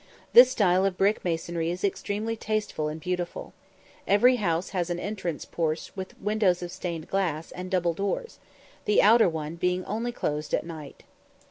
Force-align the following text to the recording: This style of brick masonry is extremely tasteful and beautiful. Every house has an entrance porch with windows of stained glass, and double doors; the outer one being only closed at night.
This 0.33 0.49
style 0.49 0.83
of 0.83 0.97
brick 0.97 1.23
masonry 1.23 1.69
is 1.69 1.83
extremely 1.83 2.35
tasteful 2.35 2.87
and 2.87 2.99
beautiful. 2.99 3.53
Every 4.07 4.37
house 4.37 4.69
has 4.69 4.89
an 4.89 4.97
entrance 4.99 5.45
porch 5.45 5.91
with 5.95 6.19
windows 6.19 6.63
of 6.63 6.71
stained 6.71 7.07
glass, 7.07 7.51
and 7.51 7.69
double 7.69 7.93
doors; 7.93 8.39
the 8.85 8.99
outer 8.99 9.29
one 9.29 9.57
being 9.57 9.85
only 9.85 10.11
closed 10.11 10.55
at 10.55 10.65
night. 10.65 11.03